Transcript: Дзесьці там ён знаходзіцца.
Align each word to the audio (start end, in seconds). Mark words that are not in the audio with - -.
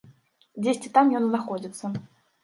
Дзесьці 0.63 0.89
там 0.95 1.11
ён 1.19 1.27
знаходзіцца. 1.27 1.85